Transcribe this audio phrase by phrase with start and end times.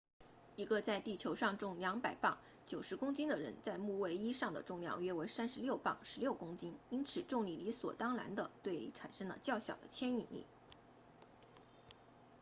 [0.55, 10.43] 一个在地球上重200磅90公斤的人在木卫一上的重量约为36磅16公斤因此重力理所当然地对你产生了较小的牵引力